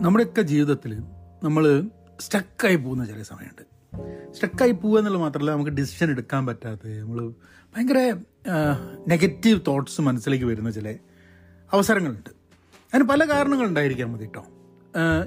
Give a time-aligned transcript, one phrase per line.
[0.00, 0.92] നമ്മുടെയൊക്കെ ജീവിതത്തിൽ
[1.42, 1.64] നമ്മൾ
[2.20, 3.64] സ്റ്റക്കായി പോകുന്ന ചില സമയമുണ്ട്.
[4.34, 7.18] സ്റ്റക്കായി പോകുക എന്നുള്ളത് മാത്രമല്ല നമുക്ക് ഡിസിഷൻ എടുക്കാൻ പറ്റാത്ത നമ്മൾ
[7.74, 7.98] ഭയങ്കര
[9.08, 10.88] നെഗറ്റീവ് തോട്ട്സ് മനസ്സിലേക്ക് വരുന്ന ചില
[11.72, 12.30] അവസരങ്ങളുണ്ട്.
[12.94, 14.44] അതിന് പല കാരണങ്ങളുണ്ടായിരിക്കാൻ മതി കേട്ടോ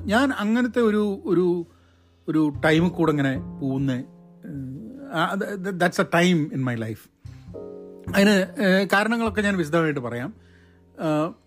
[0.06, 1.46] ഞാൻ അങ്ങനത്തെ ഒരു ഒരു
[2.28, 4.04] ഒരു ടൈമിൽ കൂടെ ഇങ്ങനെ പോകുന്ന
[5.70, 7.06] that's a time in my life
[8.16, 8.36] അതിന്
[8.94, 10.51] കാരണങ്ങളൊക്കെ ഞാൻ വിശദമായിട്ട് പറയാം.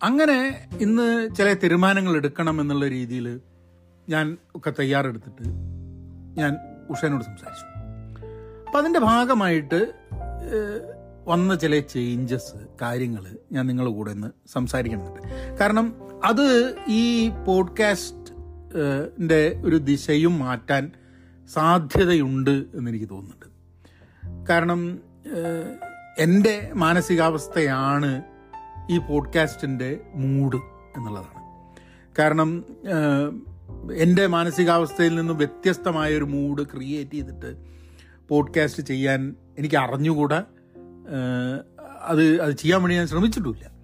[0.03, 3.39] അങ്ങനെ ഇന്ന് ചില തീരുമാനങ്ങൾ എടുക്കണം എന്നുള്ള രീതിയിൽ
[4.09, 5.41] ഞാൻ ഒക്കെ തയ്യാറെടുത്തിട്ട്
[6.37, 6.57] ഞാൻ
[6.89, 7.65] ഉഷേനോട് സംസാരിച്ചു.
[8.67, 9.93] അപ്പം അതിന്റെ ഭാഗമായിട്ട്
[11.27, 20.39] വന്ന ചില ചേഞ്ചസ് കാര്യങ്ങൾ ഞാൻ നിങ്ങളുടെ കൂടെ ഒന്ന് സംസാരിക്കുന്നുണ്ട് കാരണം അത് ഈ പോഡ്കാസ്റ്റിന്റെ ഒരു ദിശയും
[20.39, 20.91] മാറ്റാൻ
[21.53, 23.45] സാധ്യതയുണ്ട് എന്നെനിക്ക് തോന്നുന്നുണ്ട്.
[24.49, 24.99] കാരണം
[26.17, 28.34] എന്റെ മാനസികാവസ്ഥയാണ്
[28.91, 30.55] ഈ പോഡ്കാസ്റ്റിന്റെ മൂഡ്
[30.97, 31.45] എന്നുള്ളതാണ്.
[32.19, 32.65] കാരണം
[33.93, 37.55] എന്റെ മാനസികാവസ്ഥയിൽ നിന്നും വ്യത്യസ്തമായ ഒരു മൂഡ് ക്രിയേറ്റ് ചെയ്തിട്ട്
[38.29, 40.43] പോഡ്കാസ്റ്റ് ചെയ്യാൻ എനിക്ക് അറിഞ്ഞുകൂടാ.
[42.01, 43.75] അത് അത് ചെയ്യാൻ വേണ്ടി ഞാൻ ശ്രമിച്ചിട്ടുമില്ല.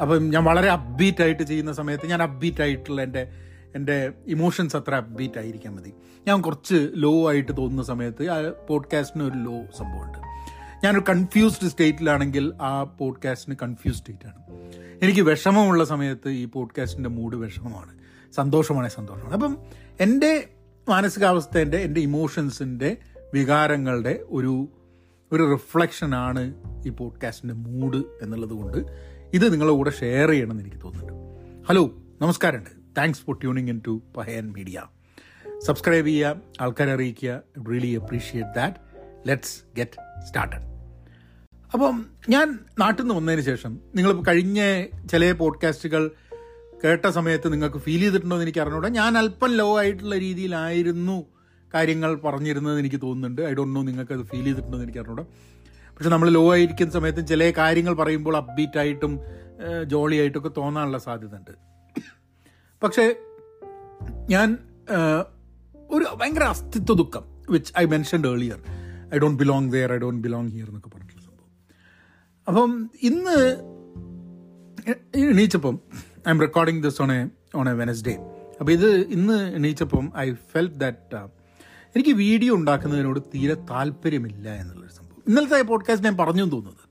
[0.00, 3.32] അപ്പം ഞാൻ വളരെ അപ്ബീറ്റ് ആയിട്ട് ചെയ്യുന്ന സമയത്ത് ഞാൻ അപ്ബീറ്റ് ആയിട്ടുള്ള എന്റെ
[3.74, 5.92] എന്റെ ഇമോഷൻസ് അത്ര അപ്ബീറ്റ് ആയിരിക്കാൻ മതി.
[6.26, 10.27] ഞാൻ കുറച്ച് ലോ ആയിട്ട് തോന്നുന്ന സമയത്ത് ആ പോഡ്കാസ്റ്റിന് ഒരു ലോ സംഭവമുണ്ട്.
[10.84, 14.36] ഞാനൊരു കൺഫ്യൂസ്ഡ് സ്റ്റേറ്റിലാണെങ്കിൽ ആ പോഡ്കാസ്റ്റിന് കൺഫ്യൂസ് സ്റ്റേറ്റാണ്
[15.02, 17.98] എനിക്ക് വിഷമമുള്ള സമയത്ത് ഈ പോഡ്കാസ്റ്റിന്റെ മൂഡ് വിഷമമാണ്.
[18.34, 19.32] സന്തോഷമാണ് സന്തോഷമാണ്.
[19.32, 19.58] അപ്പം
[20.00, 20.48] എന്റെ
[20.88, 22.96] മാനസികാവസ്ഥേന്റെ എന്റെ ഇമോഷൻസിന്റെ
[23.34, 24.68] വികാരങ്ങളുടെ ഒരു
[25.32, 26.54] ഒരു റിഫ്ലക്ഷനാണ്
[26.86, 28.78] ഈ പോഡ്കാസ്റ്റിന്റെ മൂഡ് എന്നുള്ളത് കൊണ്ട്
[29.34, 31.66] ഇത് നിങ്ങളുടെ കൂടെ ഷെയർ ചെയ്യണമെന്ന് എനിക്ക് തോന്നുന്നുണ്ട്.
[31.68, 31.90] ഹലോ
[32.22, 32.70] നമസ്കാരമുണ്ട്.
[32.98, 34.82] Thanks for tuning in to Pahayan media
[35.66, 37.42] subscribe ചെയ്യുക ആൾക്കാരെ അറിയിക്കുക.
[37.70, 38.87] Really appreciate that
[39.28, 40.64] let's get started
[41.74, 41.96] അപ്പം
[42.28, 44.60] ഞാൻ നാട്ടിൽ നിന്ന് വന്നതിന് ശേഷം നിങ്ങൾ കഴിഞ്ഞ
[45.12, 46.10] ചില പോഡ്കാസ്റ്റുകൾ
[46.84, 48.88] കേട്ട സമയത്ത് നിങ്ങൾക്ക് ഫീൽ ചെയ്തിട്ടുണ്ടോ എന്ന് എനിക്ക് അറിഞ്ഞൂടാ.
[48.88, 51.16] ഞാൻ അല്പം ലോ ആയിട്ടുള്ള രീതിയിലായിരുന്നു
[51.74, 53.42] കാര്യങ്ങൾ പറഞ്ഞിരുന്നത് എനിക്ക് തോന്നുന്നുണ്ട്.
[53.42, 55.24] ഐ ഡോണ്ട് നോ നിങ്ങൾക്ക് അത് ഫീൽ ചെയ്തിട്ടുണ്ടോ എന്ന് എനിക്ക് അറിഞ്ഞൂടാ.
[55.88, 59.12] പക്ഷെ നമ്മൾ ലോ ആയിരിക്കുന്ന സമയത്ത് ചില കാര്യങ്ങൾ പറയുമ്പോൾ അപ്ബീറ്റ് ആയിട്ടും
[59.86, 61.54] ജോളി ആയിട്ടൊക്കെ തോന്നാനുള്ള സാധ്യത ഉണ്ട്
[62.82, 63.04] പക്ഷേ
[64.28, 64.58] ഞാൻ
[65.90, 68.60] ഒരു ഭയങ്കര അസ്തിത്വ ദുഃഖം which I mentioned earlier
[69.14, 71.50] I don't belong where I don't belong here എന്നൊക്കെ പറഞ്ഞിട്ടുള്ള സംഭവം.
[72.48, 73.38] അപ്പം ഇന്ന്
[75.30, 75.80] എണീച്ചപ്പം
[76.28, 78.16] I am recording this on a on a Wednesday
[78.60, 81.38] അപ്പോൾ ഇത് ഇന്ന് എണീച്ചപ്പം ഐ ഫെൽറ്റ് ദാറ്റ്
[81.96, 85.22] എനിക്ക് വീഡിയോ ഉണ്ടാക്കുന്നതിനോട് തീരെ താല്പര്യമില്ല എന്നുള്ളൊരു സംഭവം.
[85.28, 86.88] ഇന്നലത്തെ പോഡ്കാസ്റ്റ് ഞാൻ പറഞ്ഞു തോന്നുന്നത്.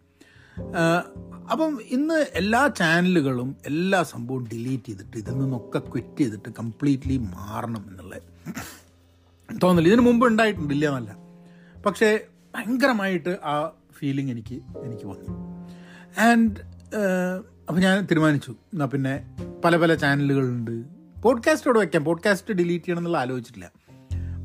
[0.77, 1.03] ആ,
[1.51, 8.19] അപ്പം ഇന്ന് എല്ലാ ചാനലുകളും എല്ലാ സംഭവവും ഡിലീറ്റ് ചെയ്തിട്ട് ഇതിൽ നിന്നൊക്കെ ക്വിറ്റ് ചെയ്തിട്ട് കംപ്ലീറ്റ്ലി മാറണം എന്നുള്ള
[9.63, 11.26] തോന്നില്ല ഇതിനു മുമ്പ് ഉണ്ടായിട്ടുണ്ട് എന്നല്ല.
[11.87, 12.19] പക്ഷേ
[12.55, 15.31] ഭയങ്കരമായിട്ട് ആ ഫീലിംഗ് എനിക്ക് എനിക്ക് വന്നു.
[16.19, 16.55] ആൻഡ്
[17.69, 18.51] അപ്പം ഞാൻ തീരുമാനിച്ചു.
[18.51, 20.83] എന്നാൽ പിന്നെ പല പല ചാനലുകളുണ്ട്.
[21.21, 23.71] പോഡ്കാസ്റ്റോട് വയ്ക്കാം പോഡ്കാസ്റ്റ് ഡിലീറ്റ് ചെയ്യണം എന്നുള്ള ആലോചിച്ചിട്ടില്ല.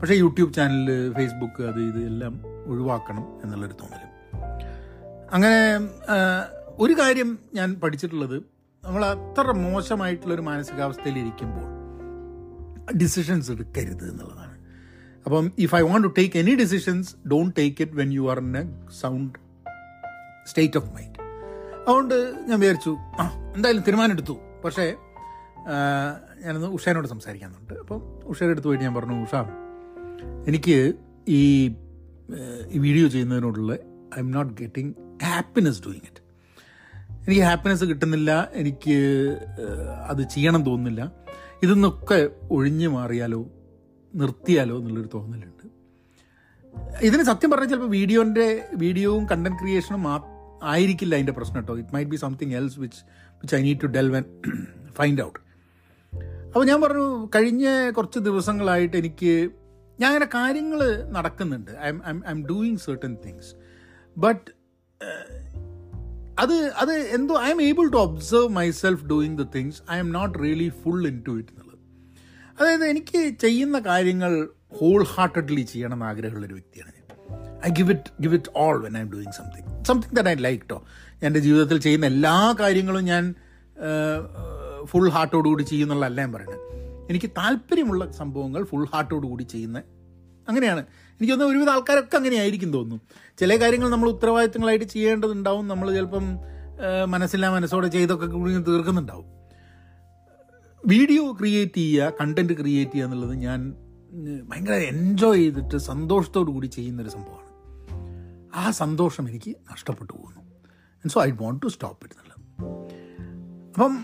[0.01, 4.03] പക്ഷേ യൂട്യൂബ് ചാനൽ ഫേസ്ബുക്ക് അത് ഇത് എല്ലാം ഒഴിവാക്കണം എന്നുള്ളൊരു തോന്നൽ
[5.33, 5.79] അങ്ങനെ
[6.79, 8.37] ഒരു കാര്യം ഞാൻ പഠിച്ചിട്ടുള്ളത്
[8.85, 11.69] നമ്മൾ അത്ര മോശമായിട്ടുള്ളൊരു മാനസികാവസ്ഥയിൽ ഇരിക്കുമ്പോൾ
[12.97, 14.52] ഡിസിഷൻസ് എടുക്കരുത് എന്നുള്ളതാണ്.
[15.27, 18.53] അപ്പം if I want to take any decisions don't take it when you are in
[18.63, 18.65] a
[19.03, 19.39] sound
[20.51, 21.19] state of mind
[21.87, 22.17] അതുകൊണ്ട്
[22.49, 23.25] ഞാൻ വിചാരിച്ചു ആ
[23.57, 24.37] എന്തായാലും തീരുമാനം എടുത്തു.
[24.65, 24.87] പക്ഷേ
[26.45, 27.75] ഞാനൊന്ന് ഉഷേനോട് സംസാരിക്കാനുണ്ട്.
[27.83, 29.35] അപ്പം ഉഷയുടെ അടുത്ത് പോയിട്ട് ഞാൻ പറഞ്ഞു ഉഷ
[30.49, 30.77] എനിക്ക്
[31.29, 31.41] ഈ
[32.87, 33.73] video ചെയ്യുന്നതിനോടുള്ള
[34.17, 34.93] I am not getting
[35.25, 36.23] happiness doing it
[37.27, 38.97] എനിക്ക് ഹാപ്പിനെസ് കിട്ടുന്നില്ല എനിക്ക്
[40.11, 41.03] അത് ചെയ്യണം തോന്നുന്നില്ല.
[41.63, 42.19] ഇതൊന്നൊക്കെ
[42.51, 43.41] ഒഴിഞ്ഞു മാറിയാലോ
[44.21, 45.67] നിർത്തിയാലോ എന്നുള്ളൊരു തോന്നലുണ്ട്.
[47.09, 48.47] ഇതിന് സത്യം പറഞ്ഞാൽ ചിലപ്പോൾ വീഡിയോന്റെ
[48.83, 50.05] വീഡിയോവും കണ്ടന്റ് ക്രിയേഷനും
[50.73, 51.75] ആയിരിക്കില്ല അതിന്റെ പ്രശ്നം കേട്ടോ.
[51.83, 53.01] It might be something else which
[53.41, 54.29] which I need to delve and
[54.99, 55.39] find out
[56.47, 59.33] അപ്പോൾ ഞാൻ പറഞ്ഞു കഴിഞ്ഞ കുറച്ച് ദിവസങ്ങളായിട്ട് എനിക്ക്
[60.01, 60.81] ഞാൻ അങ്ങനെ കാര്യങ്ങൾ
[61.17, 61.71] നടക്കുന്നുണ്ട്.
[61.85, 63.51] I am I am doing certain things
[64.17, 64.45] but
[66.39, 70.35] അത് അത് എന്തോ I am able to observe myself doing the things I am not
[70.45, 71.72] really full into it എന്നുള്ളത്.
[72.61, 74.49] അതായത് എനിക്ക് ചെയ്യുന്ന കാര്യങ്ങൾ
[74.81, 77.03] ഹോൾ ഹാർട്ടഡ്ലി ചെയ്യണം എന്ന് ആഗ്രഹമുള്ളൊരു വ്യക്തിയാണ് ഞാൻ.
[77.67, 80.65] I give it give it all when I am doing something something that I like
[80.71, 80.85] to
[81.23, 83.35] എന്റെ ജീവിതത്തിൽ ചെയ്യുന്ന എല്ലാ കാര്യങ്ങളും ഞാൻ
[84.85, 86.61] ഫുൾ ഹാർട്ടോടുകൂടി ചെയ്യുന്നുള്ളതല്ല ഞാൻ പറയുന്നത്.
[87.11, 89.83] എനിക്ക് താല്പര്യമുള്ള സംഭവങ്ങൾ ഫുൾ ഹാർട്ടോടുകൂടി ചെയ്യുന്ന
[90.49, 90.81] അങ്ങനെയാണ്.
[90.81, 93.03] എനിക്ക് തോന്നുന്നു ഒരുവിധ ആൾക്കാരൊക്കെ അങ്ങനെ ആയിരിക്കും തോന്നുന്നു.
[93.39, 95.69] ചില കാര്യങ്ങൾ നമ്മൾ ഉത്തരവാദിത്തങ്ങളായിട്ട് ചെയ്യേണ്ടതുണ്ടാവും.
[95.69, 96.25] നമ്മൾ ചിലപ്പം
[97.09, 99.27] മനസ്സില്ലാ മനസ്സോടെ ചെയ്തൊക്കെ കൂടി തീർക്കുന്നുണ്ടാവും.
[100.87, 103.75] വീഡിയോ ക്രിയേറ്റ് ചെയ്യുക കണ്ടന്റ് ക്രിയേറ്റ് ചെയ്യുക എന്നുള്ളത് ഞാൻ
[104.49, 107.51] ഭയങ്കര എൻജോയ് ചെയ്തിട്ട് സന്തോഷത്തോടു കൂടി ചെയ്യുന്നൊരു സംഭവമാണ്.
[108.55, 110.43] ആ സന്തോഷം എനിക്ക് നഷ്ടപ്പെട്ടു പോകുന്നു.
[111.09, 112.41] So I want to stop it എന്നുള്ളത്.
[113.69, 113.95] അപ്പം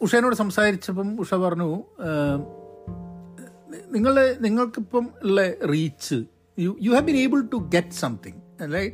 [0.00, 1.84] ഉഷേനോട് സംസാരിച്ചപ്പം ഉഷ പറഞ്ഞു
[3.92, 6.24] നിങ്ങൾ നിങ്ങൾക്കിപ്പം ഉള്ള reach
[6.58, 8.92] you you have been able to get something അല്ലെ?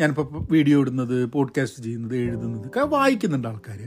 [0.00, 3.80] ഞാനിപ്പോൾ വീഡിയോ ഇടുന്നത് പോഡ്കാസ്റ്റ് ചെയ്യുന്നത് എഴുതുന്നത് ഒക്കെ വായിക്കുന്നുണ്ട് ആൾക്കാർ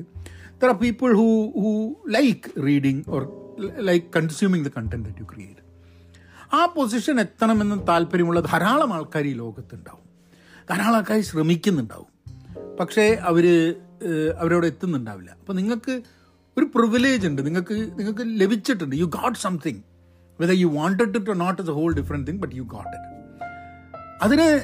[0.61, 3.23] there are people who who like reading or
[3.79, 5.69] like consuming the content that you create
[6.53, 10.09] ആ പൊസിഷൻ എത്തണമെന്ന് താല്പര്യമുള്ള ധാരാളം ആൾക്കാർ ഈ ലോകത്തുണ്ടാവും.
[10.69, 12.07] ധാരാളം ആൾക്കാർ ശ്രമിക്കുന്നുണ്ടാവും.
[12.79, 13.75] പക്ഷേ അവർ
[14.39, 15.31] അവരോട് എത്തുന്നുണ്ടാവില്ല.
[15.31, 16.01] അപ്പോൾ നിങ്ങൾക്ക്
[16.57, 17.45] ഒരു പ്രിവിലേജ് ഉണ്ട്.
[17.45, 18.95] നിങ്ങൾക്ക് നിങ്ങൾക്ക് ലഭിച്ചിട്ടുണ്ട്.
[18.95, 19.81] You got something
[20.41, 23.19] whether you wanted it not is a whole different thing but you got it
[24.21, 24.61] അതിനെ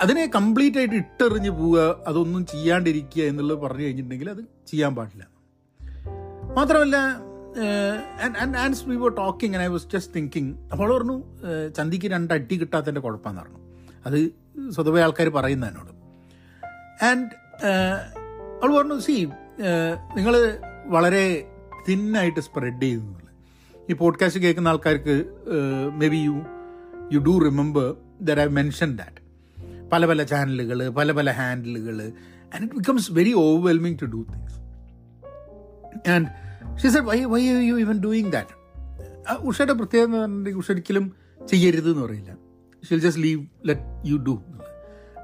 [0.00, 5.24] അതിനെ കംപ്ലീറ്റ് ആയിട്ട് ഇട്ടെറിഞ്ഞ് പോവുക അതൊന്നും ചെയ്യാണ്ടിരിക്കുക എന്നുള്ളത് പറഞ്ഞു കഴിഞ്ഞിട്ടുണ്ടെങ്കിൽ അത് ചെയ്യാൻ പാടില്ല.
[6.56, 6.96] മാത്രമല്ല
[8.64, 11.16] and we were talking and I was just thinking അപ്പോൾ പറഞ്ഞു
[11.76, 13.60] ചന്തിക്ക് രണ്ട് അടി കിട്ടാത്തതിന്റെ കുഴപ്പമെന്ന് പറഞ്ഞു.
[14.06, 14.18] അത്
[14.70, 15.92] സ്വതവേ ആൾക്കാർ പറയുന്ന എന്നോട്.
[17.04, 17.30] ആൻഡ്
[18.62, 19.16] അവൾ പറഞ്ഞു സി
[20.16, 20.34] നിങ്ങൾ
[20.86, 21.24] വളരെ
[21.88, 23.30] തിന്നായിട്ട് സ്പ്രെഡ് ചെയ്യുന്നുള്ളത്
[23.90, 25.14] ഈ പോഡ്കാസ്റ്റ് കേൾക്കുന്ന ആൾക്കാർക്ക്
[26.08, 26.36] maybe you
[27.12, 27.86] you do remember
[28.20, 29.20] there I mention that
[29.92, 31.96] പല പല ചാനലുകൾ പല പല ഹാൻഡിലുകൾ
[32.52, 34.52] and it becomes very overwhelming to do things.
[36.14, 36.24] And
[36.80, 38.54] she said, why, why are you even doing that
[39.48, 41.04] ഉഷയുടെ പ്രത്യേകത എന്ന് പറഞ്ഞിട്ടുണ്ടെങ്കിൽ ഉഷ ഒരിക്കലും
[41.50, 42.30] ചെയ്യരുത് എന്ന് പറയില്ല.
[42.88, 44.34] She'll just leave let you do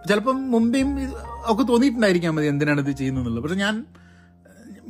[0.09, 0.91] ചിലപ്പം മുമ്പേയും
[1.53, 3.77] ഒക്കെ തോന്നിയിട്ടുണ്ടായിരിക്കാം മതി എന്തിനാണ് ഇത് ചെയ്യുന്നത് പക്ഷെ ഞാൻ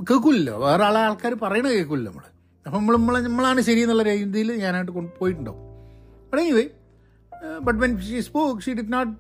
[0.09, 2.25] കേൾക്കില്ലല്ലോ വേറെ ആളെ ആൾക്കാർ പറയണത് കേൾക്കില്ല നമ്മൾ
[2.67, 5.63] അപ്പം നമ്മൾ നമ്മളെ നമ്മളാണ് ശരി എന്നുള്ള രീതിയിൽ ഞാനായിട്ട് കൊണ്ട് പോയിട്ടുണ്ടാവും.
[6.33, 6.71] But
[7.67, 9.13] but when she spoke she did not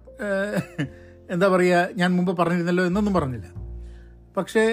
[1.30, 3.46] എന്താ പറയുക ഞാൻ മുമ്പ് പറഞ്ഞിരുന്നല്ലോ എന്നൊന്നും പറഞ്ഞില്ല.
[4.36, 4.64] പക്ഷേ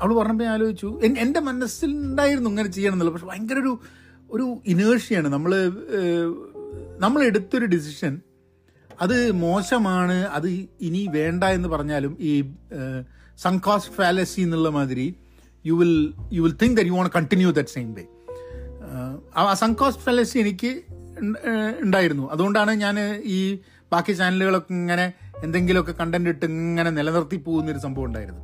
[0.00, 3.72] അവൾ പറഞ്ഞപ്പോൾ ഞാൻ ആലോചിച്ചു എന്റെ മനസ്സിൽ ഉണ്ടായിരുന്നു ഇങ്ങനെ ചെയ്യണം എന്നുള്ളത് പക്ഷെ ഭയങ്കര ഒരു
[4.30, 5.52] ഒരു ഇനേഴ്ഷ്യയാണ് നമ്മൾ
[6.98, 8.20] നമ്മൾ എടുത്തൊരു ഡിസിഷൻ
[9.00, 10.48] അത് മോശമാണ് അത്
[10.80, 12.32] ഇനി വേണ്ട എന്ന് പറഞ്ഞാലും ഈ
[13.38, 15.14] സൺകാസ്റ്റ് ഫാലസി എന്നുള്ള മാതിരി
[15.66, 18.04] you will you will think that you want continue that same way
[19.36, 20.72] ആ സൺകാസ്റ്റ് ഫാലസി എനിക്ക്
[21.82, 22.30] ഉണ്ടായിരുന്നു.
[22.30, 23.58] അതുകൊണ്ടാണ് ഞാൻ ഈ
[23.92, 25.12] ബാക്കി ചാനലുകളൊക്കെ ഇങ്ങനെ
[25.44, 28.42] എന്തെങ്കിലുമൊക്കെ കണ്ടന്റ് ഇട്ട് ഇങ്ങനെ നിലനിർത്തി പോകുന്നൊരു സംഭവം ഉണ്ടായിരുന്നു.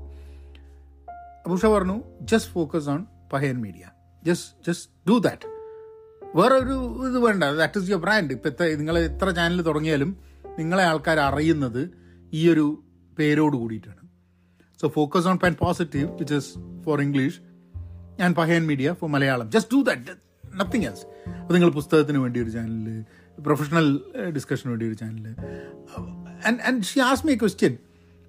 [1.46, 3.84] അബുഷ പറഞ്ഞു just focus on Pahayan media
[4.24, 5.46] just just do that
[6.36, 6.76] വേറെ ഒരു
[7.08, 7.44] ഇത് വേണ്ട.
[7.44, 10.16] ദാറ്റ് ഇസ് യുവർ ബ്രാൻഡ് ഇപ്പം എത്ര നിങ്ങൾ എത്ര ചാനൽ തുടങ്ങിയാലും
[10.58, 11.82] നിങ്ങളെ ആൾക്കാർ അറിയുന്നത്
[12.32, 12.84] ഈ ഒരു
[13.18, 14.02] പേരോട് കൂടിയിട്ടാണ്.
[14.80, 16.52] So focus on pen positive which is
[16.84, 17.40] for English
[18.20, 20.14] ഞാൻ Pahayan media for Malayalam just do that
[20.56, 21.04] nothing else
[21.40, 23.04] അപ്പോൾ നിങ്ങൾ പുസ്തകത്തിന് വേണ്ടി ഒരു ചാനൽ
[23.42, 23.86] പ്രൊഫഷണൽ
[24.36, 25.28] ഡിസ്കഷന് വേണ്ടി ഒരു channel
[26.46, 27.76] and and she as me question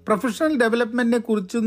[0.06, 1.66] professional ഡെവലപ്മെന്റിനെ കുറിച്ചും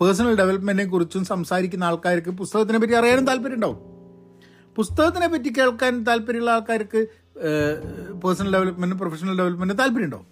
[0.00, 3.80] പേഴ്സണൽ ഡെവലപ്മെന്റിനെ കുറിച്ചും സംസാരിക്കുന്ന ആൾക്കാർക്ക് പുസ്തകത്തിനെ പറ്റി അറിയാനും താല്പര്യം ഉണ്ടാവും
[4.76, 7.06] പുസ്തകത്തിനെ പറ്റി കേൾക്കാൻ താല്പര്യമുള്ള ആൾക്കാർക്ക്
[8.24, 10.26] പേഴ്സണൽ ഡെവലപ്മെന്റ് പ്രൊഫഷണൽ ഡെവലപ്മെന്റ് താല്പര്യം ഉണ്ടാവും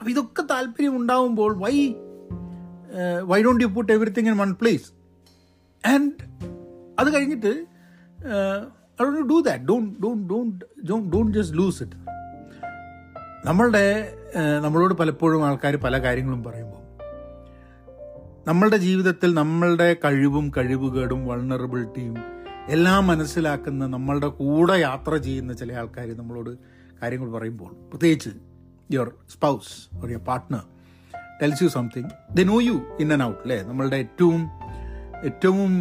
[0.00, 1.74] അപ്പോൾ ഇതൊക്കെ താല്പര്യം ഉണ്ടാവുമ്പോൾ why
[3.22, 4.88] why don't you put everything in one place
[5.86, 6.12] and
[6.98, 7.52] അത് കഴിഞ്ഞിട്ട്
[9.28, 10.64] do that don't don't don't
[11.12, 11.98] don't just lose it
[13.46, 13.84] നമ്മളുടെ
[14.60, 16.78] നമ്മളോട് പലപ്പോഴും ആൾക്കാർ പല കാര്യങ്ങളും പറയുമ്പോൾ
[18.46, 22.14] നമ്മളുടെ ജീവിതത്തിൽ നമ്മളുടെ കഴിവും കഴിവുകേടും വൾണറബിലിറ്റിയും
[22.68, 26.52] എല്ലാം മനസ്സിലാക്കുന്ന നമ്മളുടെ കൂടെ യാത്ര ചെയ്യുന്ന ചില ആൾക്കാർ നമ്മളോട്
[27.02, 28.32] കാര്യങ്ങൾ പറയുമ്പോൾ പ്രത്യേകിച്ച്
[28.90, 29.72] your spouse
[30.04, 30.62] your partner
[31.40, 33.58] tells you something they know you in and out അല്ലേ?
[33.62, 34.42] നമ്മളുടെ ഏറ്റവും
[35.24, 35.72] ഏറ്റവും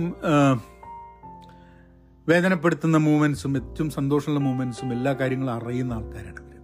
[2.27, 6.57] വേദനപ്പെടുത്തുന്ന മൂമെൻസും ഏറ്റവും സന്തോഷമുള്ള മൂമെൻസും എല്ലാ കാര്യങ്ങളും അറിയുന്ന ആൾക്കാരാണ് അവർ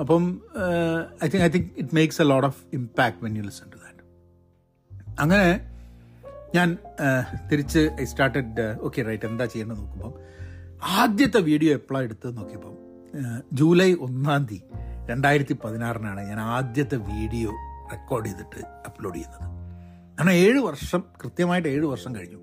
[0.00, 0.24] അപ്പം
[1.24, 4.02] I think I think it makes a lot of impact when you listen to that
[5.18, 5.48] അങ്ങനെ
[6.54, 6.78] ഞാൻ
[7.50, 10.12] തിരിച്ച് ഐ സ്റ്റാർട്ടഡ് ഓക്കെ റൈറ്റ് എന്താ ചെയ്യേണ്ടത് നോക്കുമ്പോൾ
[11.00, 12.74] ആദ്യത്തെ വീഡിയോ എപ്പോഴാണ് എടുത്തത് നോക്കിയപ്പം
[13.52, 14.68] ജൂലൈ ഒന്നാം തീയതി
[15.10, 17.50] രണ്ടായിരത്തി പതിനാറിനാണ് ഞാൻ ആദ്യത്തെ വീഡിയോ
[17.92, 19.46] റെക്കോർഡ് ചെയ്തിട്ട് അപ്ലോഡ് ചെയ്യുന്നത്.
[20.18, 22.38] കാരണം ഏഴ് വർഷം കൃത്യമായിട്ട് ഏഴ് വർഷം കഴിഞ്ഞു.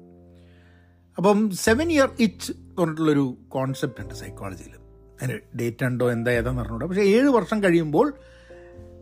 [1.20, 4.76] അപ്പം സെവൻ ഇയർ ഇച്ച് പറഞ്ഞിട്ടുള്ളൊരു കോൺസെപ്റ്റ് ഉണ്ട് സൈക്കോളജിയിൽ
[5.22, 8.14] അതിന് ഡേറ്റ് ഉണ്ടോ എന്താ ഏതാന്ന് പറഞ്ഞുകൂടാ പക്ഷേ ഏഴ് വർഷം കഴിയുമ്പോൾ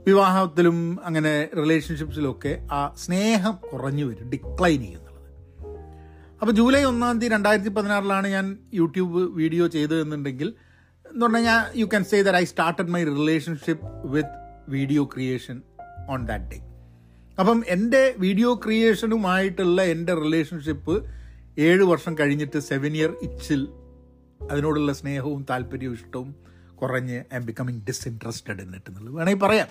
[0.08, 5.14] വിവാഹത്തിലും അങ്ങനെ റിലേഷൻഷിപ്സിലൊക്കെ ആ സ്നേഹം കുറഞ്ഞു വരും ഡിക്ലൈൻ ചെയ്യുന്നുള്ളത്
[6.42, 10.54] അപ്പോൾ ജൂലൈ ഒന്നാം തീയതി രണ്ടായിരത്തി പതിനാറിലാണ് ഞാൻ യൂട്യൂബ് വീഡിയോ ചെയ്തതെന്നുണ്ടെങ്കിൽ
[11.06, 14.34] എന്ന് പറഞ്ഞാൽ ഞാൻ you can say that I started my relationship with
[14.70, 15.62] video creation
[16.10, 16.60] on that day
[17.40, 21.17] അപ്പം എന്റെ വീഡിയോ ക്രിയേഷനുമായിട്ടുള്ള എന്റെ റിലേഷൻഷിപ്പ്
[21.58, 23.68] ഏഴ് വർഷം കഴിഞ്ഞിട്ട് സെവൻ ഇയർ ഇച്ചിൽ
[24.52, 26.36] അതിനോടുള്ള സ്നേഹവും താല്പര്യവും ഇഷ്ടവും
[26.76, 29.68] കുറഞ്ഞ് ഐ എം ബിക്കമിങ് ഡിസ്ഇൻട്രസ്റ്റഡ് എന്നിട്ട് എന്നുള്ളത് വേണമെങ്കിൽ പറയാം.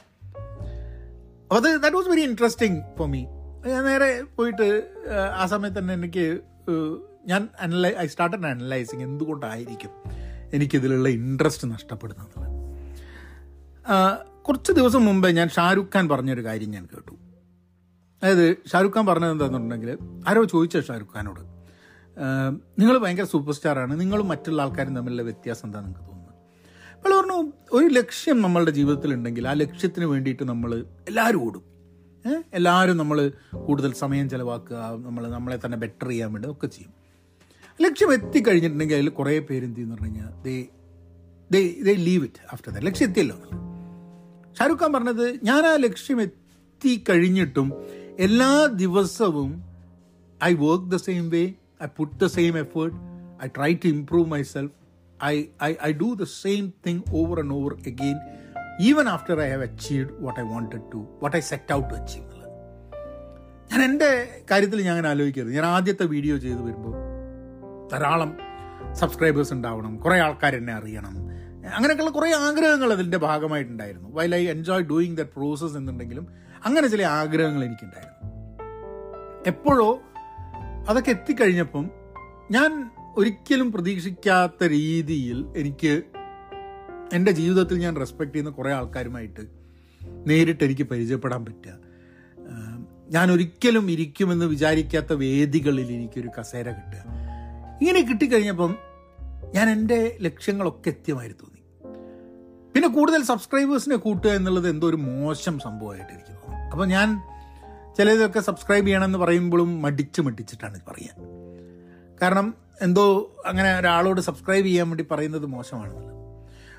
[1.43, 3.23] അപ്പോൾ അത് that was very interesting for me
[3.67, 4.67] ഞാൻ നേരെ പോയിട്ട്
[5.13, 6.41] ആ, ആ സമയത്ത് തന്നെ എനിക്ക്
[7.27, 9.93] ഞാൻ അനലൈ ഐ സ്റ്റാർട്ടഡ് അനലൈസിങ് എന്തുകൊണ്ടായിരിക്കും
[10.53, 12.35] എനിക്കിതിലുള്ള ഇൻട്രസ്റ്റ് നഷ്ടപ്പെടുന്നത്.
[14.43, 17.15] കുറച്ച് ദിവസം മുമ്പേ ഞാൻ ഷാരൂഖ് ഖാൻ പറഞ്ഞൊരു കാര്യം ഞാൻ കേട്ടു.
[18.23, 21.56] അതായത് ഷാരൂഖ് ഖാൻ പറഞ്ഞത് എന്താണെന്നുണ്ടെങ്കിൽ ആരോ ചോദിച്ച ഷാരൂഖ് ഖാനോട്.
[22.79, 26.35] നിങ്ങൾ ഭയങ്കര സൂപ്പർ സ്റ്റാറാണ് നിങ്ങളും മറ്റുള്ള ആൾക്കാരും തമ്മിലുള്ള വ്യത്യാസം എന്താ നിങ്ങൾക്ക് തോന്നുന്നത്?
[26.95, 31.65] അപ്പോൾ പറഞ്ഞു ഒരു ലക്ഷ്യം നമ്മളുടെ ജീവിതത്തിൽ ഉണ്ടെങ്കിൽ ആ ലക്ഷ്യത്തിന് വേണ്ടിയിട്ട് നമ്മൾ എല്ലാവരും ഓടും.
[32.55, 33.33] എല്ലാവരും നമ്മൾ
[33.67, 36.93] കൂടുതൽ സമയം ചിലവാക്കുക നമ്മൾ നമ്മളെ തന്നെ ബെറ്റർ ചെയ്യാൻ വേണ്ടി ഒക്കെ ചെയ്യും.
[37.81, 40.33] ലക്ഷ്യം എത്തിക്കഴിഞ്ഞിട്ടുണ്ടെങ്കിൽ അതിൽ കുറേ പേര് എന്ത് ചെയ്യുന്നു പറഞ്ഞു കഴിഞ്ഞാൽ
[41.51, 43.37] they they leave it after the ലക്ഷ്യം എത്തിയല്ലോ
[44.59, 47.73] ഷാറുഖ് ഖാൻ പറഞ്ഞത് ഞാൻ ആ ലക്ഷ്യം എത്തിക്കഴിഞ്ഞിട്ടും
[48.19, 49.65] എല്ലാ ദിവസവും
[50.45, 52.97] I work the same way I put the same effort
[53.45, 54.73] I try to improve myself
[55.25, 55.45] I
[55.85, 58.17] I do the same thing over and over again
[58.81, 62.25] even after I have achieved what I wanted to what I set out to achieve
[62.25, 62.47] എന്നുള്ളത്
[63.73, 65.53] ഞാൻ എന്റെ കാര്യത്തിൽ ഞാൻ അങ്ങനെ ആലോചിക്കരുത്.
[65.53, 66.95] ഞാൻ ആദ്യത്തെ video ചെയ്ത് വരുമ്പോൾ
[67.93, 68.39] ധാരാളം
[68.93, 71.15] സബ്സ്ക്രൈബേഴ്സ് ഉണ്ടാവണം കുറേ ആൾക്കാർ എന്നെ അറിയണം.
[71.77, 74.09] അങ്ങനെയൊക്കെയുള്ള കുറേ ആഗ്രഹങ്ങൾ അതിന്റെ ഭാഗമായിട്ടുണ്ടായിരുന്നു.
[74.13, 76.29] While I enjoy doing that process എന്നുണ്ടെങ്കിലും
[76.65, 78.31] അങ്ങനെ ചില ആഗ്രഹങ്ങൾ എനിക്കുണ്ടായിരുന്നു.
[79.47, 80.03] എപ്പോഴോ
[80.89, 81.91] അതൊക്കെ എത്തിക്കഴിഞ്ഞപ്പം
[82.51, 86.03] ഞാൻ ഒരിക്കലും പ്രതീക്ഷിക്കാത്ത രീതിയിൽ എനിക്ക്
[87.13, 89.41] എന്റെ ജീവിതത്തിൽ ഞാൻ റെസ്പെക്ട് ചെയ്യുന്ന കുറേ ആൾക്കാരുമായിട്ട്
[90.27, 91.73] നേരിട്ട് എനിക്ക് പരിചയപ്പെടാൻ പറ്റുക.
[93.11, 97.03] ഞാൻ ഒരിക്കലും ഇരിക്കുമെന്ന് വിചാരിക്കാത്ത വേദികളിൽ എനിക്കൊരു കസേര കിട്ടുക.
[97.81, 98.77] ഇങ്ങനെ കിട്ടിക്കഴിഞ്ഞപ്പം
[99.55, 101.63] ഞാൻ എന്റെ ലക്ഷ്യങ്ങളൊക്കെ എത്തിയമായി തോന്നി.
[102.75, 107.09] പിന്നെ കൂടുതൽ സബ്സ്ക്രൈബേഴ്സിനെ കൂട്ടുക എന്നുള്ളത് എന്തോ ഒരു മോശം സംഭവമായിട്ട് എനിക്ക് തോന്നി അപ്പോൾ ഞാൻ
[107.97, 111.15] ചിലതൊക്കെ സബ്സ്ക്രൈബ് ചെയ്യണമെന്ന് പറയുമ്പോഴും മടിച്ച് മടിച്ചിട്ടാണ് പറയുക.
[112.23, 116.17] കാരണം എന്തോ അങ്ങനെ ഒരാളോട് സബ്സ്ക്രൈബ് ചെയ്യാൻ വേണ്ടി പറയുന്നത് മോശമാണെന്നുള്ളത്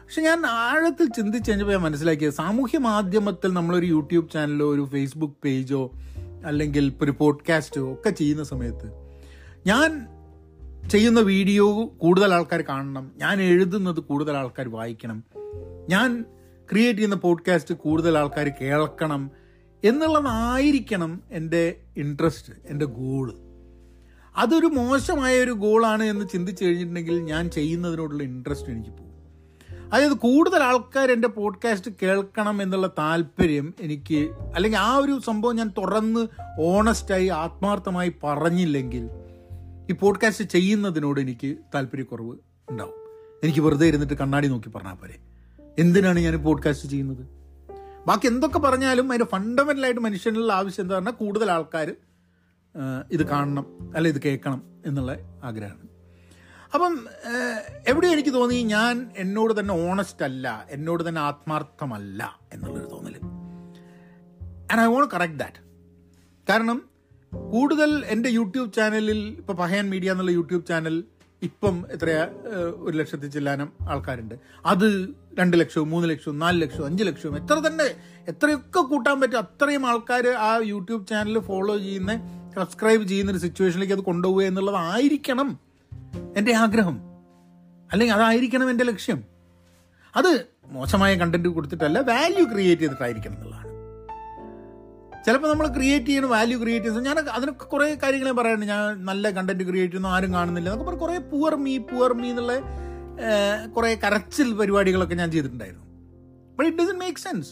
[0.03, 5.91] പക്ഷെ ഞാൻ ആഴത്തിൽ ചിന്തിച്ച് കഴിഞ്ഞപ്പോൾ ഞാൻ മനസ്സിലാക്കിയത് സാമൂഹ്യ മാധ്യമത്തിൽ നമ്മളൊരു യൂട്യൂബ് ചാനലോ ഒരു ഫേസ്ബുക്ക് പേജോ
[6.45, 8.91] അല്ലെങ്കിൽ ഒരു പോഡ്കാസ്റ്റോ ഒക്കെ ചെയ്യുന്ന സമയത്ത്
[9.67, 10.07] ഞാൻ
[10.89, 15.23] ചെയ്യുന്ന വീഡിയോ കൂടുതൽ ആൾക്കാർ കാണണം ഞാൻ എഴുതുന്നത് കൂടുതൽ ആൾക്കാർ വായിക്കണം
[15.89, 16.25] ഞാൻ
[16.71, 19.31] ക്രിയേറ്റ് ചെയ്യുന്ന പോഡ്കാസ്റ്റ് കൂടുതൽ ആൾക്കാർ കേൾക്കണം
[19.83, 23.33] എന്നുള്ളതായിരിക്കണം എന്റെ ഇൻട്രസ്റ്റ് എന്റെ ഗോൾ
[24.37, 29.07] അതൊരു മോശമായ ഒരു ഗോളാണ് എന്ന് ചിന്തിച്ചു കഴിഞ്ഞിട്ടുണ്ടെങ്കിൽ ഞാൻ ചെയ്യുന്നതിനോടുള്ള ഇൻട്രസ്റ്റ് എനിക്ക് പോകും.
[29.93, 36.27] അതായത് കൂടുതൽ ആൾക്കാർ എന്റെ പോഡ്കാസ്റ്റ് കേൾക്കണം എന്നുള്ള താല്പര്യം എനിക്ക് അല്ലെങ്കിൽ ആ ഒരു സംഭവം ഞാൻ തുറന്ന്
[36.59, 39.09] ഓണസ്റ്റായി ആത്മാർത്ഥമായി പറഞ്ഞില്ലെങ്കിൽ
[39.89, 42.35] ഈ പോഡ്കാസ്റ്റ് ചെയ്യുന്നതിനോട് എനിക്ക് താല്പര്യക്കുറവ്
[42.69, 42.93] ഉണ്ടാവും.
[43.43, 45.17] എനിക്ക് വെറുതെ ഇരുന്നിട്ട് കണ്ണാടി നോക്കി പറഞ്ഞാൽ പോരെ.
[45.79, 47.36] എന്തിനാണ് ഞാൻ പോഡ്കാസ്റ്റ് ചെയ്യുന്നത്?
[48.07, 51.89] ബാക്കി എന്തൊക്കെ പറഞ്ഞാലും അതിന്റെ ഫണ്ടമെന്റലായിട്ട് മനുഷ്യനുള്ള ആവശ്യം എന്താ പറഞ്ഞാൽ കൂടുതൽ ആൾക്കാർ
[53.11, 55.11] ഇത് കാണണം അല്ല ഇത് കേൾക്കണം എന്നുള്ള
[55.43, 55.83] ആഗ്രഹമാണ്.
[56.73, 56.93] അപ്പം
[57.87, 63.15] എവിടെ എനിക്ക് തോന്നി ഞാൻ എന്നോട് തന്നെ ഓണസ്റ്റ് അല്ല എന്നോട് തന്നെ ആത്മാർത്ഥമല്ല എന്നുള്ളൊരു തോന്നൽ
[64.71, 65.61] and I won't correct that
[66.47, 66.77] കാരണം
[67.51, 70.95] കൂടുതൽ എന്റെ യൂട്യൂബ് ചാനലിൽ ഇപ്പോൾ പഹയൻ മീഡിയ എന്നുള്ള യൂട്യൂബ് ചാനൽ
[71.43, 72.27] ഇപ്പം എത്രയാ?
[72.75, 74.35] ഒരു ലക്ഷത്തി ചില്ലാനം ആൾക്കാരുണ്ട്.
[74.65, 77.83] അത് രണ്ട് ലക്ഷവും മൂന്ന് ലക്ഷവും നാല് ലക്ഷവും അഞ്ച് ലക്ഷവും എത്ര തന്നെ.
[78.27, 79.37] എത്രയൊക്കെ കൂട്ടാൻ പറ്റും.
[79.37, 82.15] അത്രയും ആൾക്കാർ ആ യൂട്യൂബ് ചാനൽ ഫോളോ ചെയ്യുന്ന
[82.55, 85.59] സബ്സ്ക്രൈബ് ചെയ്യുന്ന ഒരു സിറ്റുവേഷനിലേക്ക് അത് കൊണ്ടുപോവുക എന്നുള്ളതായിരിക്കണം
[86.37, 86.99] എന്റെ ആഗ്രഹം.
[87.91, 89.23] അല്ലെങ്കിൽ അതായിരിക്കണം എന്റെ ലക്ഷ്യം.
[90.15, 93.66] അത് മോശമായ കണ്ടന്റ് കൊടുത്തിട്ടല്ല വാല്യൂ ക്രിയേറ്റ് ചെയ്തിട്ടായിരിക്കണം എന്നുള്ളതാണ്.
[95.27, 98.65] ചിലപ്പോൾ നമ്മൾ ക്രിയേറ്റ് ചെയ്യണം വാല്യൂ ക്രിയേറ്റ് ചെയ്യുന്നത് ഞാൻ അതിനൊക്കെ കുറേ കാര്യങ്ങൾ ഞാൻ പറയാറുണ്ട്.
[98.65, 100.69] ഞാൻ നല്ല കണ്ടന്റ് ക്രിയേറ്റ് ചെയ്യുന്നു ആരും കാണുന്നില്ല.
[100.69, 102.53] എന്നൊക്കെ പറഞ്ഞ് കുറേ പുവർ മീ പുവർ മീ എന്നുള്ള
[103.75, 105.85] കുറേ കരച്ചിൽ പരിപാടികളൊക്കെ ഞാൻ ചെയ്തിട്ടുണ്ടായിരുന്നു.
[106.57, 107.51] But it doesn't make sense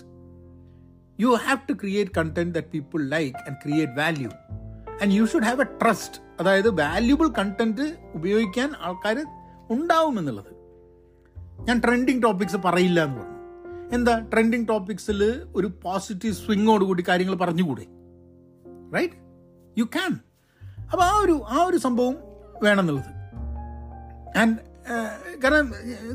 [1.19, 4.31] you have to create content that people like and create value
[5.01, 9.19] and you should have a trust അതായത് വാല്യൂബിൾ കണ്ടന്റ് ഉപയോഗിക്കാൻ ആൾക്കാർ
[9.69, 10.51] ഉണ്ടാവും എന്നുള്ളത്.
[11.67, 13.34] ഞാൻ ട്രെൻഡിങ് ടോപ്പിക്സ് പറയില്ല എന്ന് പറഞ്ഞു.
[13.93, 15.19] എന്താ ട്രെൻഡിങ് ടോപ്പിക്സിൽ
[15.55, 17.85] ഒരു പോസിറ്റീവ് സ്വിങ്ങോട് കൂടി കാര്യങ്ങൾ പറഞ്ഞുകൂടെ?
[18.95, 19.13] റൈറ്റ്
[19.79, 20.13] യു ക്യാൻ
[20.91, 22.15] അപ്പോൾ ആ ഒരു ആ ഒരു സംഭവം
[22.63, 23.11] വേണമെന്നുള്ളത്.
[24.41, 24.57] ആൻഡ്
[25.43, 25.67] കാരണം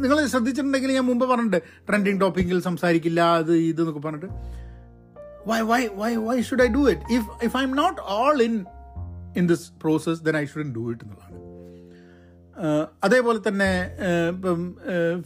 [0.02, 4.30] നിങ്ങൾ ശ്രദ്ധിച്ചിട്ടുണ്ടെങ്കിൽ ഞാൻ മുമ്പ് പറഞ്ഞിട്ടുണ്ട് ട്രെൻഡിങ് ടോപ്പിക്കിൽ സംസാരിക്കില്ല അത് ഇത് എന്നൊക്കെ പറഞ്ഞിട്ട്.
[5.46, 8.64] Why why why why should I do it if if I am not all in
[9.36, 11.38] in this process then I shouldn't do it എന്നുള്ളതാണ്.
[13.04, 13.68] അതേപോലെ തന്നെ
[14.32, 14.60] ഇപ്പം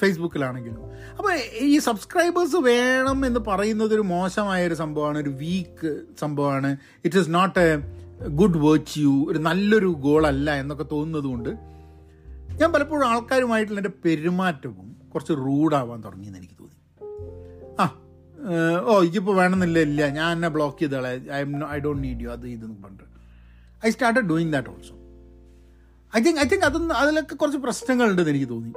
[0.01, 0.81] ഫേസ്ബുക്കിലാണെങ്കിലും.
[1.19, 1.33] അപ്പോൾ
[1.69, 6.71] ഈ സബ്സ്ക്രൈബേഴ്സ് വേണം എന്ന് പറയുന്നത് ഒരു മോശമായ ഒരു സംഭവമാണ് ഒരു വീക്ക് സംഭവമാണ്.
[7.05, 7.71] It is not a
[8.41, 11.51] good virtue ഒരു നല്ലൊരു ഗോളല്ല എന്നൊക്കെ തോന്നുന്നതുകൊണ്ട്
[12.61, 16.79] ഞാൻ പലപ്പോഴും ആൾക്കാരുമായിട്ടുള്ള എന്റെ പെരുമാറ്റവും കുറച്ച് റൂഡാവാൻ തുടങ്ങിയെന്ന് എനിക്ക് തോന്നി.
[17.83, 17.85] ആ
[18.91, 20.09] ഓ ഇതിപ്പോൾ വേണമെന്നില്ല ഇല്ല.
[20.09, 23.09] ഞാൻ എന്നെ block ചെയ്തോളെ I am I don't need you അത് ഇതെന്ന് പറഞ്ഞിട്ട്.
[23.87, 24.95] I started doing that also
[26.15, 28.73] I think I think അതൊന്നും അതിലൊക്കെ കുറച്ച് പ്രശ്നങ്ങളുണ്ടെന്ന് എനിക്ക് തോന്നി.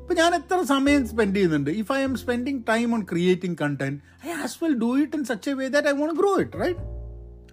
[0.00, 1.70] ഇപ്പം ഞാൻ എത്ര സമയം സ്പെൻഡ് ചെയ്യുന്നുണ്ട്?
[1.80, 5.50] If I am spending time on creating content I as well do it in such
[5.50, 6.82] a way that I want grow it right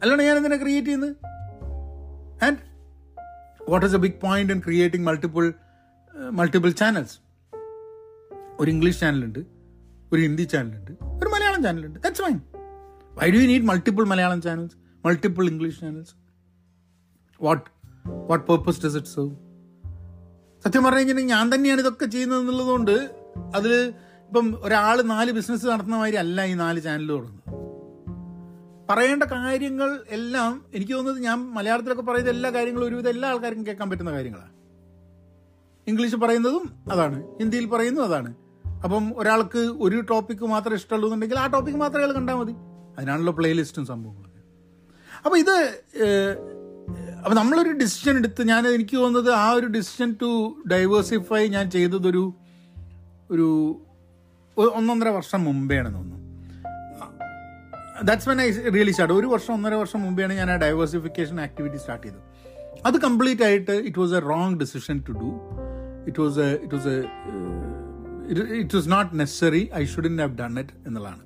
[0.02, 1.16] അല്ലാണ്ട് ഞാൻ എന്തിനാണ് ക്രിയേറ്റ് ചെയ്യുന്നത്
[2.48, 2.60] and
[3.70, 5.46] what is a big point in creating multiple
[6.40, 7.16] multiple channels
[8.60, 9.42] ഒരു English ചാനലുണ്ട്
[10.12, 12.38] ഒരു ഹിന്ദി ചാനലുണ്ട് ഒരു മലയാളം ചാനലുണ്ട് that's fine
[13.13, 16.13] why do you need multiple Malayalam channels multiple English channels
[17.40, 17.66] what
[18.08, 19.32] what purpose does it serve
[20.66, 23.94] സത്യം പറഞ്ഞു കഴിഞ്ഞാൽ ഞാൻ തന്നെയാണ് ഇതൊക്കെ ചെയ്യുന്നത് എന്നുള്ളതുകൊണ്ട് അതിൽ
[24.28, 27.54] ഇപ്പം ഒരാൾ നാല് ബിസിനസ് നടത്തുന്ന മാതിരി അല്ല ഈ നാല് ചാനൽ തുടങ്ങുന്നത്.
[28.90, 34.12] പറയേണ്ട കാര്യങ്ങൾ എല്ലാം എനിക്ക് തോന്നുന്നത് ഞാൻ മലയാളത്തിലൊക്കെ പറയുന്ന എല്ലാ കാര്യങ്ങളും ഒരുവിധം എല്ലാ ആൾക്കാർക്കും കേൾക്കാൻ പറ്റുന്ന
[34.12, 34.52] കാര്യങ്ങളാണ്
[35.88, 37.24] ഇംഗ്ലീഷ് പറയുന്നതും അതാണ്.
[37.24, 38.36] ഹിന്ദിയിൽ പറയുന്നതും അതാണ്.
[38.84, 42.54] അപ്പം ഒരാൾക്ക് ഒരു ടോപ്പിക്ക് മാത്രമേ ഇഷ്ടമുള്ളൂ എന്നുണ്ടെങ്കിൽ ആ ടോപ്പിക്ക് മാത്രമേ അയാൾ കണ്ടാൽ മതി.
[42.98, 44.34] അതിനാണല്ലോ പ്ലേലിസ്റ്റും സംഭവങ്ങളൊക്കെ.
[45.26, 45.56] അപ്പോൾ ഇത്
[47.24, 50.30] അപ്പം നമ്മളൊരു ഡിസിഷൻ എടുത്ത് ഞാൻ എനിക്ക് തോന്നുന്നത് ആ ഒരു ഡിസിഷൻ ടു
[50.72, 52.24] ഡൈവേഴ്സിഫൈ ഞാൻ ചെയ്തതൊരു
[53.34, 53.48] ഒരു
[54.80, 56.20] ഒന്നൊന്നര വർഷം മുമ്പേയാണെന്ന് തോന്നുന്നു.
[58.08, 62.06] That's when I really start ഒരു വർഷം ഒന്നര വർഷം മുമ്പെയാണ് ഞാൻ ആ ഡൈവേഴ്സിഫിക്കേഷൻ ആക്ടിവിറ്റി സ്റ്റാർട്ട്
[62.08, 62.24] ചെയ്തത്.
[62.88, 65.30] അത് കംപ്ലീറ്റ് ആയിട്ട് it was a wrong decision to do
[66.10, 67.00] it was a it was a
[68.63, 71.24] it was not necessary I shouldn't have done it എന്നുള്ളതാണ്.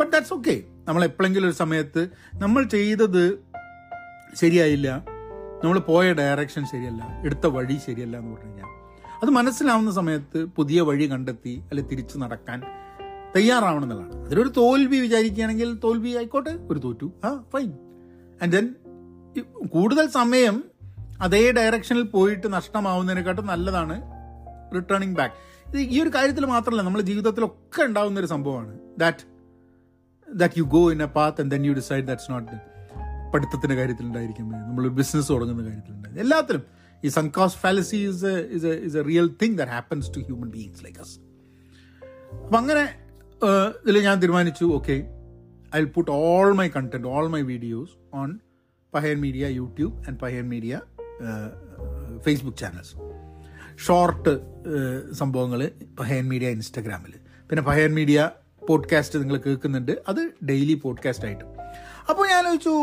[0.00, 0.56] ബട്ട് ദാറ്റ്സ് ഓക്കെ
[0.88, 2.02] നമ്മൾ എപ്പോഴെങ്കിലും ഒരു സമയത്ത്
[2.42, 3.22] നമ്മൾ ചെയ്തത്
[4.36, 4.88] ശരിയായില്ല.
[5.64, 7.02] നമ്മൾ പോയ ഡയറക്ഷൻ ശരിയല്ല.
[7.24, 8.70] എടുത്ത വഴി ശരിയല്ല എന്ന് പറഞ്ഞു കഴിഞ്ഞാൽ
[9.22, 12.62] അത് മനസ്സിലാവുന്ന സമയത്ത് പുതിയ വഴി കണ്ടെത്തി അല്ലെ തിരിച്ചു നടക്കാൻ
[13.36, 17.12] തയ്യാറാവണം എന്നുള്ളതാണ് അതിലൊരു തോൽവി വിചാരിക്കുകയാണെങ്കിൽ തോൽവി ആയിക്കോട്ടെ ഒരു തോറ്റു.
[17.24, 17.70] ആ ഫൈൻ
[18.42, 18.74] ആൻഡ് ദെൻ
[19.66, 20.64] കൂടുതൽ സമയം
[21.20, 24.02] അതേ ഡയറക്ഷനിൽ പോയിട്ട് നഷ്ടമാവുന്നതിനെക്കാട്ടും നല്ലതാണ്
[24.74, 25.34] റിട്ടേണിങ് ബാക്ക്
[25.68, 28.78] ഇത് ഈ ഒരു കാര്യത്തിൽ മാത്രമല്ല നമ്മുടെ ജീവിതത്തിലൊക്കെ ഉണ്ടാകുന്ന ഒരു സംഭവമാണ്.
[28.98, 29.22] That
[30.34, 32.75] that you go in a path and then you decide that's not
[33.36, 34.48] പഠിത്തത്തിന്റെ കാര്യത്തിലുണ്ടായിരിക്കും.
[34.68, 36.62] നമ്മൾ ബിസിനസ് തുടങ്ങുന്ന കാര്യത്തിലുണ്ടായിരുന്നു എല്ലാത്തിലും.
[37.04, 40.98] ഈ sunk cost fallacy is is is a real thing that happens to human beings like
[40.98, 41.18] us
[42.44, 42.84] അപ്പം അങ്ങനെ
[43.84, 44.96] ഇതിൽ ഞാൻ തീരുമാനിച്ചു okay
[45.76, 48.38] I will put all my content all my videos on
[48.94, 50.80] Pahayan media YouTube and Pahayan media
[52.18, 52.94] Facebook channels
[53.86, 54.34] short
[55.14, 57.14] സംഭവങ്ങൾ പഹയൻ media ഇൻസ്റ്റഗ്രാമിൽ
[57.48, 58.30] പിന്നെ പഹയൻ media
[58.68, 59.92] podcast നിങ്ങൾ കേൾക്കുന്നുണ്ട്.
[60.08, 61.50] അത് ഡെയിലി പോഡ്കാസ്റ്റ് ആയിട്ടും.
[62.10, 62.74] അപ്പോൾ ഞാൻ ചോദിച്ചു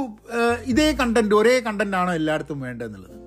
[0.63, 3.18] ഇതേ കണ്ടന്റ് ഒരേ കണ്ടന്റ് ആണോ എല്ലായിടത്തും വേണ്ടതെന്നുള്ളത്.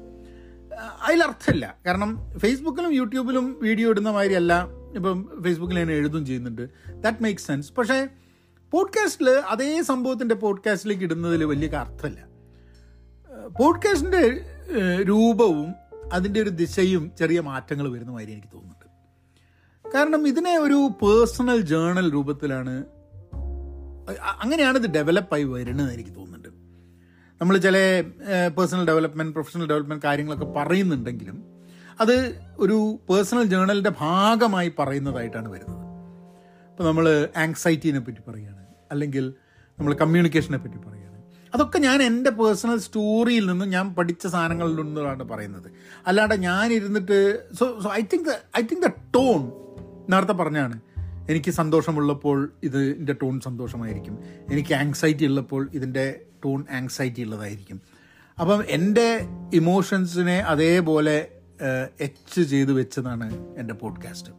[1.03, 4.69] അതിലർത്ഥമില്ല കാരണം ഫേസ്ബുക്കിലും യൂട്യൂബിലും വീഡിയോ ഇടുന്ന മാതിരിയല്ല.
[4.95, 6.69] ഇപ്പം ഫേസ്ബുക്കിൽ ഞാൻ എഴുതും ചെയ്യുന്നുണ്ട്.
[7.03, 8.09] ദാറ്റ് മേക്ക് സെൻസ് പക്ഷേ
[8.73, 12.27] പോഡ്കാസ്റ്റിൽ അതേ സംഭവത്തിന്റെ പോഡ്കാസ്റ്റിലേക്ക് ഇടുന്നതിൽ വലിയ അർത്ഥമില്ല.
[13.61, 14.25] പോഡ്കാസ്റ്റിന്റെ
[15.03, 15.75] രൂപവും
[16.13, 18.87] അതിന്റെ ഒരു ദിശയും ചെറിയ മാറ്റങ്ങൾ വരുന്ന മാതിരി എനിക്ക് തോന്നുന്നുണ്ട്.
[19.95, 22.85] കാരണം ഇതിനെ ഒരു പേഴ്സണൽ ജേണൽ രൂപത്തിലാണ്
[24.15, 26.49] അങ്ങനെയാണ് ഇത് ഡെവലപ്പായി വരുന്നത് എനിക്ക് തോന്നുന്നുണ്ട്.
[27.41, 27.77] നമ്മൾ ചില
[28.59, 31.57] പേഴ്സണൽ ഡെവലപ്മെന്റ് പ്രൊഫഷണൽ ഡെവലപ്മെന്റ് കാര്യങ്ങളൊക്കെ പറയുന്നുണ്ടെങ്കിലും
[32.01, 35.83] അത് ഒരു പേഴ്സണൽ ജേണലിന്റെ ഭാഗമായി പറയുന്നതായിട്ടാണ് വരുന്നത്.
[36.71, 39.35] ഇപ്പോൾ നമ്മൾ ആങ്സൈറ്റീനെ പറ്റി പറയുകയാണ് അല്ലെങ്കിൽ
[39.79, 41.23] നമ്മൾ കമ്മ്യൂണിക്കേഷനെ പറ്റി പറയുകയാണ്.
[41.55, 45.71] അതൊക്കെ ഞാൻ എന്റെ പേഴ്സണൽ സ്റ്റോറിയിൽ നിന്നും ഞാൻ പഠിച്ച സാധനങ്ങളിൽ നിന്നാണ് പറയുന്നത്.
[46.07, 49.53] അല്ലാണ്ട് ഞാൻ ഇരുന്നിട്ട് so so I think I think the tone
[50.11, 50.86] നേരത്തെ പറഞ്ഞാണ്
[51.29, 54.19] എനിക്ക് സന്തോഷമുള്ളപ്പോൾ ഇതിന്റെ ടോൺ സന്തോഷമായിരിക്കും.
[54.53, 57.81] എനിക്ക് ആങ്സൈറ്റി ഉള്ളപ്പോൾ ഇതിന്റെ ടോൺ ആങ്സൈറ്റി ഉള്ളതായിരിക്കും.
[58.41, 61.29] അപ്പം എന്റെ ഇമോഷൻസിനെ അതേപോലെ
[62.01, 64.33] എച്ച് ചെയ്ത് വെച്ചതാണ് എന്റെ പോഡ്കാസ്റ്റ്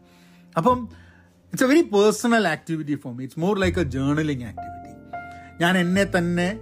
[0.58, 0.90] അപ്പം
[1.54, 4.88] it's a very personal activity for me it's more like a journaling activity
[5.64, 6.60] ഞാൻ എന്നെ തന്നെ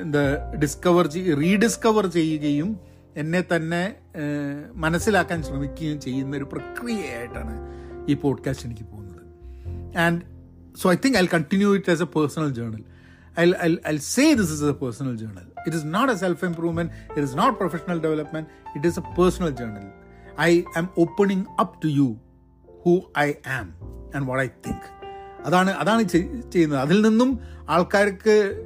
[0.00, 2.80] എന്താ ഡിസ്കവർ റീഡിസ്കവർ ചെയ്യുകയും
[3.16, 3.94] എന്നെ തന്നെ
[4.74, 9.20] മനസ്സിലാക്കാൻ ശ്രമിക്കുകയും ചെയ്യുന്ന ഒരു പ്രക്രിയയായിട്ടാണ് ഈ പോഡ്കാസ്റ്റ് എനിക്ക് പോകുന്നത്.
[9.98, 10.22] And
[10.76, 12.84] so I think I continue it as a personal journal
[13.40, 17.20] I I say this is a personal journal it is not a self improvement it
[17.20, 19.86] is not professional development it is a personal journal
[20.40, 22.16] I am opening up to you
[22.82, 23.74] who I am
[24.16, 25.00] and what I think
[25.44, 26.78] അതാണ് അതാണ് ചെയ്യുന്നത്.
[26.78, 28.64] അതിൽ നിന്നും ആൾക്കാർക്ക്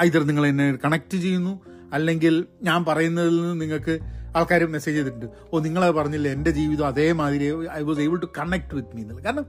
[0.00, 1.60] either നിങ്ങൾ എന്നെ connect ചെയ്യുന്നു
[1.92, 5.26] അല്ലെങ്കിൽ ഞാൻ പറയുന്നതിൽ നിന്ന് നിങ്ങൾക്ക് ആൾക്കാർ മെസ്സേജ് ചെയ്തിട്ടുണ്ട്.
[5.52, 6.28] ഓ നിങ്ങളത് പറഞ്ഞില്ല?
[6.28, 7.44] എന്റെ ജീവിതം അതേമാതിരി.
[7.72, 9.24] I was able to connect with me എന്നുള്ളത്.
[9.24, 9.46] കാരണം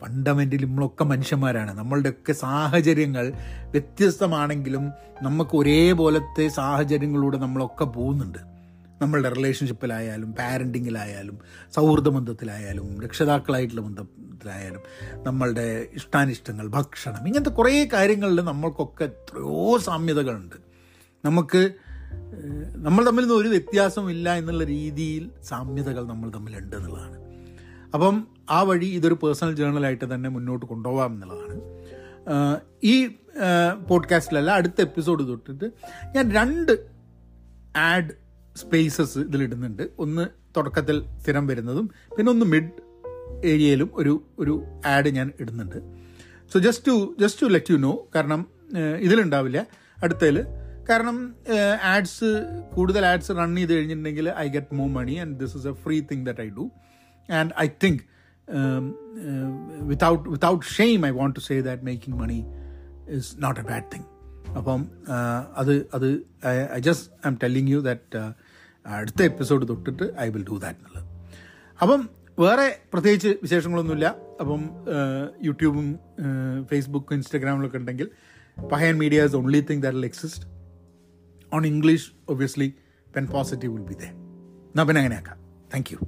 [0.00, 1.78] ഫണ്ടമെന്റലി നമ്മളൊക്കെ മനുഷ്യന്മാരാണ്.
[1.78, 3.32] നമ്മളുടെയൊക്കെ സാഹചര്യങ്ങൾ
[3.70, 4.90] വ്യത്യസ്തമാണെങ്കിലും
[5.22, 8.38] നമുക്ക് ഒരേപോലത്തെ സാഹചര്യങ്ങളിലൂടെ നമ്മളൊക്കെ പോകുന്നുണ്ട്.
[9.02, 11.38] നമ്മളുടെ റിലേഷൻഷിപ്പിലായാലും പാരന്റിങ്ങിലായാലും
[11.74, 14.80] സൗഹൃദ ബന്ധത്തിലായാലും രക്ഷിതാക്കളായിട്ടുള്ള ബന്ധത്തിലായാലും
[15.22, 20.56] നമ്മളുടെ ഇഷ്ടാനിഷ്ടങ്ങൾ ഭക്ഷണം ഇങ്ങനത്തെ കുറേ കാര്യങ്ങളിൽ നമ്മൾക്കൊക്കെ എത്രയോ സാമ്യതകളുണ്ട്.
[21.24, 21.70] നമുക്ക്
[22.76, 27.18] നമ്മൾ തമ്മിൽ നിന്ന് ഒരു വ്യത്യാസമില്ല എന്നുള്ള രീതിയിൽ സാമ്യതകൾ നമ്മൾ തമ്മിലുണ്ട് എന്നുള്ളതാണ്.
[27.94, 31.60] അപ്പം ആ വഴി ഇതൊരു പേഴ്സണൽ ജേണലായിട്ട് തന്നെ മുന്നോട്ട് കൊണ്ടുപോകാം എന്നുള്ളതാണ്.
[32.84, 33.06] ഈ
[33.88, 35.64] പോഡ്കാസ്റ്റിലല്ല അടുത്ത എപ്പിസോഡ് തൊട്ടിട്ട്
[36.14, 36.72] ഞാൻ രണ്ട്
[37.76, 38.12] ആഡ്
[38.56, 39.88] സ്പേസസ് ഇതിലിടുന്നുണ്ട്.
[39.98, 42.70] ഒന്ന് തുടക്കത്തിൽ സ്ഥിരം വരുന്നതും പിന്നെ ഒന്ന് മിഡ്
[43.44, 45.76] ഏരിയയിലും ഒരു ഒരു ആഡ് ഞാൻ ഇടുന്നുണ്ട്.
[46.52, 48.46] So just to just to let you know കാരണം
[48.98, 49.66] ഇതിലുണ്ടാവില്ല.
[50.02, 50.44] അടുത്തതിൽ
[50.88, 51.34] കാരണം
[51.82, 56.00] ആഡ്സ് കൂടുതൽ ആഡ്സ് റൺ ചെയ്ത് കഴിഞ്ഞിട്ടുണ്ടെങ്കിൽ I get more money and this is a free
[56.00, 56.70] thing that I do
[57.32, 58.02] and I think
[59.82, 62.44] without without shame I want to say that making money
[63.08, 64.04] is not a bad thing
[64.56, 64.88] അപ്പം
[65.56, 66.26] അത് അത്
[66.72, 68.32] I just I'm telling you that
[68.86, 71.04] അടുത്ത episode തൊട്ടിട്ട് I will do that എന്നുള്ളത്
[71.82, 74.14] അപ്പം വേറെ പ്രത്യേകിച്ച് വിശേഷങ്ങളൊന്നുമില്ല.
[74.40, 74.70] അപ്പം
[75.42, 75.98] യൂട്യൂബും
[76.70, 78.10] ഫേസ്ബുക്കും ഇൻസ്റ്റാഗ്രാമിലൊക്കെ ഉണ്ടെങ്കിൽ
[78.72, 80.55] പഹയൻ media is only thing that will exist
[81.52, 82.74] on English obviously
[83.16, 85.38] pen positive will be they എന്നാൽ പിന്നെ അങ്ങനെയാക്കാം.
[85.74, 85.98] Thank you